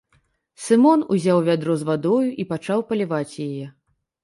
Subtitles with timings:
[0.67, 3.65] Сымон узяў вядро з вадою і пачаў паліваць яе.